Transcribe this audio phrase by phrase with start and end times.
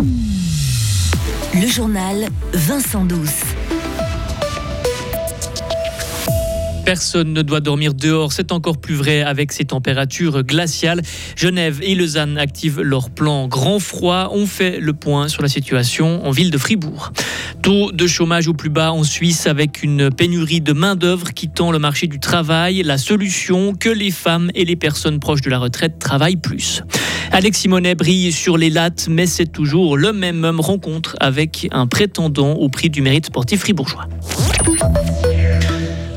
[0.00, 3.42] Le journal Vincent Douce.
[6.86, 11.02] Personne ne doit dormir dehors, c'est encore plus vrai avec ces températures glaciales.
[11.36, 14.30] Genève et Lausanne activent leur plan grand froid.
[14.32, 17.12] On fait le point sur la situation en ville de Fribourg.
[17.62, 21.78] Taux de chômage au plus bas en Suisse avec une pénurie de main-d'œuvre quittant le
[21.78, 22.82] marché du travail.
[22.82, 26.82] La solution, que les femmes et les personnes proches de la retraite travaillent plus.
[27.32, 32.54] Alex Simonet brille sur les lattes, mais c'est toujours le même rencontre avec un prétendant
[32.54, 34.08] au prix du mérite sportif fribourgeois.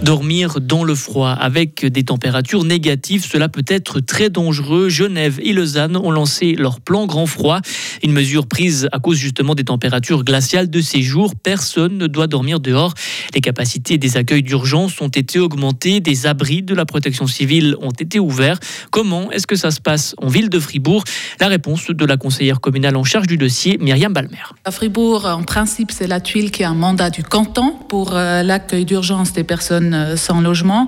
[0.03, 4.89] Dormir dans le froid avec des températures négatives, cela peut être très dangereux.
[4.89, 7.61] Genève et Lausanne ont lancé leur plan grand froid,
[8.03, 11.35] une mesure prise à cause justement des températures glaciales de ces jours.
[11.41, 12.94] Personne ne doit dormir dehors.
[13.34, 17.91] Les capacités des accueils d'urgence ont été augmentées, des abris de la protection civile ont
[17.91, 18.59] été ouverts.
[18.91, 21.05] Comment est-ce que ça se passe en ville de Fribourg?
[21.39, 24.52] La réponse de la conseillère communale en charge du dossier, Myriam Balmer.
[24.66, 28.44] À Fribourg, en principe, c'est la tuile qui a un mandat du canton pour euh,
[28.44, 30.88] l'accueil d'urgence des personnes euh, sans logement.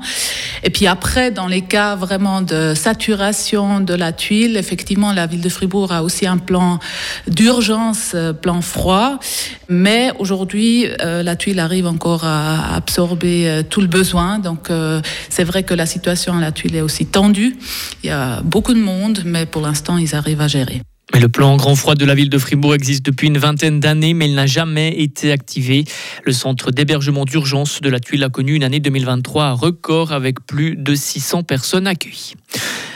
[0.63, 5.41] Et puis après, dans les cas vraiment de saturation de la tuile, effectivement, la ville
[5.41, 6.79] de Fribourg a aussi un plan
[7.27, 9.19] d'urgence, euh, plan froid.
[9.69, 14.39] Mais aujourd'hui, euh, la tuile arrive encore à absorber tout le besoin.
[14.39, 14.69] Donc
[15.29, 17.55] c'est vrai que la situation à la tuile est aussi tendue.
[18.03, 20.81] Il y a beaucoup de monde, mais pour l'instant, ils arrivent à gérer.
[21.13, 24.13] Mais le plan grand froid de la ville de Fribourg existe depuis une vingtaine d'années,
[24.13, 25.85] mais il n'a jamais été activé.
[26.23, 30.75] Le centre d'hébergement d'urgence de la Tuile a connu une année 2023 record avec plus
[30.75, 32.33] de 600 personnes accueillies.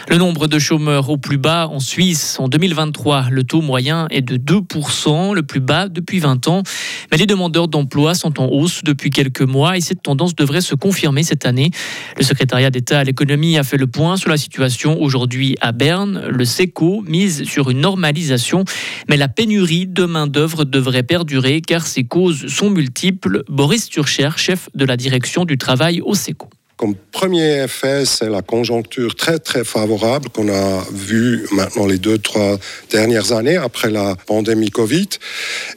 [0.10, 4.24] Le nombre de chômeurs au plus bas en Suisse en 2023, le taux moyen est
[4.24, 6.64] de 2%, le plus bas depuis 20 ans.
[7.12, 10.74] Mais les demandeurs d'emploi sont en hausse depuis quelques mois et cette tendance devrait se
[10.74, 11.70] confirmer cette année.
[12.18, 16.24] Le secrétariat d'État à l'économie a fait le point sur la situation aujourd'hui à Berne.
[16.28, 18.66] Le SECO mise sur une normalisation,
[19.10, 23.44] mais la pénurie de main-d'œuvre devrait perdurer car ses causes sont multiples.
[23.48, 26.50] Boris Turcher, chef de la direction du travail au SECO.
[26.80, 32.18] Comme premier effet, c'est la conjoncture très très favorable qu'on a vu maintenant les deux,
[32.18, 32.58] trois
[32.90, 35.10] dernières années après la pandémie Covid.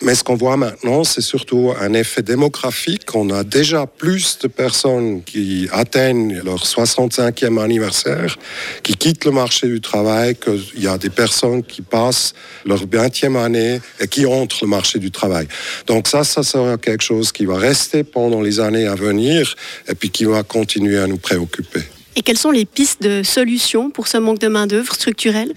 [0.03, 3.17] Mais ce qu'on voit maintenant, c'est surtout un effet démographique.
[3.17, 8.39] On a déjà plus de personnes qui atteignent leur 65e anniversaire,
[8.85, 12.33] qui quittent le marché du travail, qu'il y a des personnes qui passent
[12.65, 15.49] leur 20e année et qui entrent le marché du travail.
[15.89, 19.57] Donc ça, ça sera quelque chose qui va rester pendant les années à venir
[19.89, 21.83] et puis qui va continuer à nous préoccuper.
[22.17, 25.53] Et quelles sont les pistes de solutions pour ce manque de main-d'œuvre structurel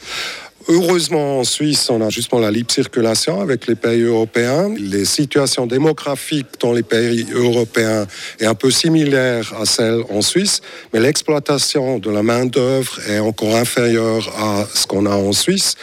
[0.67, 4.73] Heureusement, en Suisse, on a justement la libre circulation avec les pays européens.
[4.75, 8.07] Les situations démographiques dans les pays européens
[8.39, 13.55] est un peu similaire à celle en Suisse, mais l'exploitation de la main-d'œuvre est encore
[13.55, 15.75] inférieure à ce qu'on a en Suisse.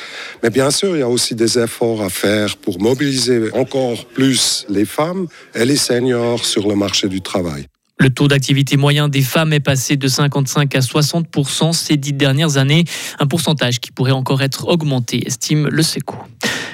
[0.43, 4.67] Mais bien sûr, il y a aussi des efforts à faire pour mobiliser encore plus
[4.69, 7.69] les femmes et les seniors sur le marché du travail.
[8.03, 11.29] Le taux d'activité moyen des femmes est passé de 55 à 60
[11.73, 12.83] ces dix dernières années,
[13.21, 16.17] un pourcentage qui pourrait encore être augmenté, estime le SECO.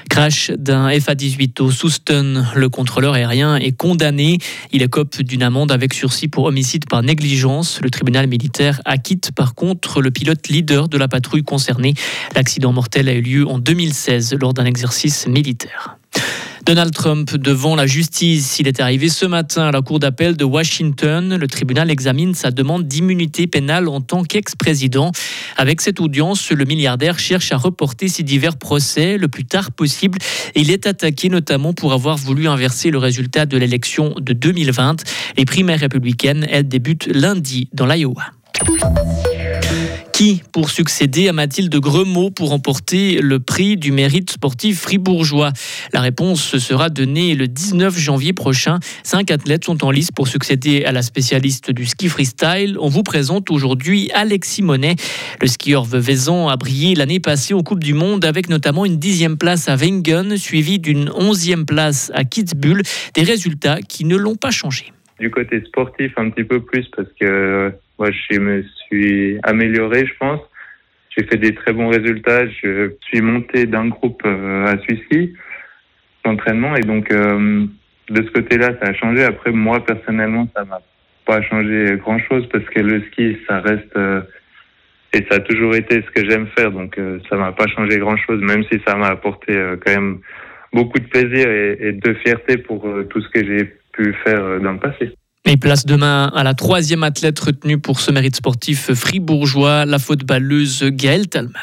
[0.09, 4.39] Crash d'un FA-18 au Souston, le contrôleur aérien est condamné.
[4.73, 7.81] Il écope d'une amende avec sursis pour homicide par négligence.
[7.83, 11.93] Le tribunal militaire acquitte par contre le pilote leader de la patrouille concernée.
[12.35, 15.99] L'accident mortel a eu lieu en 2016 lors d'un exercice militaire.
[16.69, 18.59] Donald Trump devant la justice.
[18.59, 21.35] Il est arrivé ce matin à la Cour d'appel de Washington.
[21.35, 25.11] Le tribunal examine sa demande d'immunité pénale en tant qu'ex-président.
[25.57, 30.19] Avec cette audience, le milliardaire cherche à reporter ses divers procès le plus tard possible.
[30.55, 35.05] Il est attaqué notamment pour avoir voulu inverser le résultat de l'élection de 2020.
[35.39, 38.25] Les primaires républicaines, elles débutent lundi dans l'Iowa.
[40.19, 45.53] Qui pour succéder à Mathilde Gremaud pour remporter le prix du mérite sportif fribourgeois?
[45.93, 48.81] La réponse sera donnée le 19 janvier prochain.
[49.05, 52.77] Cinq athlètes sont en lice pour succéder à la spécialiste du ski freestyle.
[52.81, 54.97] On vous présente aujourd'hui Alexis Monet.
[55.41, 59.39] Le skieur veuvezan a brillé l'année passée aux Coupes du Monde avec notamment une dixième
[59.39, 62.83] place à Wengen, suivie d'une onzième place à Kitzbühel.
[63.15, 64.93] Des résultats qui ne l'ont pas changé.
[65.21, 70.13] Du côté sportif, un petit peu plus parce que moi, je me suis amélioré, je
[70.19, 70.41] pense.
[71.17, 72.47] J'ai fait des très bons résultats.
[72.47, 75.35] Je suis monté d'un groupe euh, à celui-ci
[76.25, 77.67] d'entraînement et donc euh,
[78.11, 79.25] de ce côté-là, ça a changé.
[79.25, 80.81] Après, moi personnellement, ça m'a
[81.27, 84.23] pas changé grand-chose parce que le ski, ça reste euh,
[85.13, 86.71] et ça a toujours été ce que j'aime faire.
[86.71, 87.01] Donc,
[87.31, 90.19] ça m'a pas changé grand-chose, même si ça m'a apporté quand même
[90.71, 94.79] beaucoup de plaisir et de fierté pour tout ce que j'ai pu faire dans le
[94.79, 95.15] passé.
[95.51, 100.85] Et place demain à la troisième athlète retenue pour ce mérite sportif fribourgeois, la footballeuse
[100.91, 101.55] Gaëlle Talman.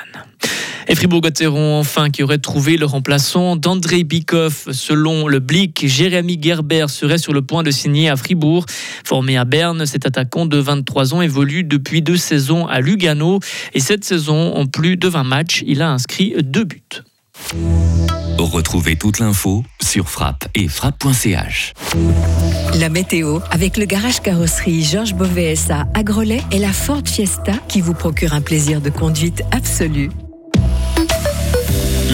[0.88, 4.70] Et Fribourg-Gotteron, enfin, qui aurait trouvé le remplaçant d'André Bikoff.
[4.72, 8.66] Selon le Blick, Jérémy Gerber serait sur le point de signer à Fribourg.
[9.04, 13.40] Formé à Berne, cet attaquant de 23 ans évolue depuis deux saisons à Lugano.
[13.76, 17.04] Et cette saison, en plus de 20 matchs, il a inscrit deux buts.
[18.38, 21.74] Retrouvez toute l'info sur frappe et frappe.ch.
[22.80, 27.82] La météo avec le garage carrosserie Georges Beauvais à Grelais et la Ford Fiesta qui
[27.82, 30.10] vous procure un plaisir de conduite absolu.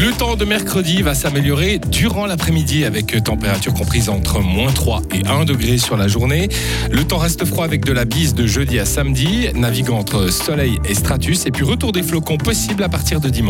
[0.01, 5.27] Le temps de mercredi va s'améliorer durant l'après-midi avec température comprise entre moins 3 et
[5.27, 6.49] 1 degré sur la journée.
[6.89, 10.79] Le temps reste froid avec de la bise de jeudi à samedi, naviguant entre soleil
[10.89, 13.39] et stratus et puis retour des flocons possible à partir de dimanche.